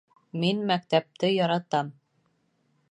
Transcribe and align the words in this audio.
Мин 0.43 0.63
мәктәпте 0.71 1.31
яратам 1.33 1.95